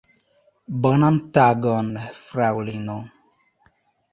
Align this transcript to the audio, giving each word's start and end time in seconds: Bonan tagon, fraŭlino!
Bonan 0.85 1.19
tagon, 1.37 1.91
fraŭlino! 2.23 2.97